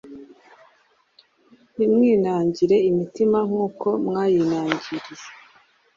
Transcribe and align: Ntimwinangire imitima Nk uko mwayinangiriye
Ntimwinangire 1.75 2.77
imitima 2.89 3.37
Nk 3.47 3.55
uko 3.65 3.87
mwayinangiriye 4.05 5.27